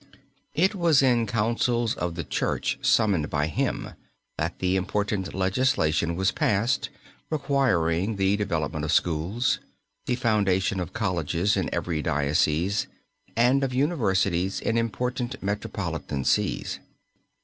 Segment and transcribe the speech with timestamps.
[0.55, 3.91] It was in Councils of the Church summoned by him
[4.35, 6.89] that the important legislation was passed
[7.29, 9.59] requiring the development of schools,
[10.07, 12.87] the foundation of colleges in every diocese
[13.37, 16.79] and of universities in important metropolitan sees.